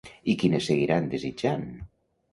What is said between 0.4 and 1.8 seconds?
quines seguiran desitjant?